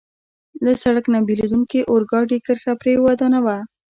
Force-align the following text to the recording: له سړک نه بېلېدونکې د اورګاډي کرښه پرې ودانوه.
له 0.65 0.71
سړک 0.83 1.05
نه 1.13 1.19
بېلېدونکې 1.27 1.79
د 1.83 1.87
اورګاډي 1.91 2.37
کرښه 2.45 2.73
پرې 2.81 2.93
ودانوه. 3.05 3.57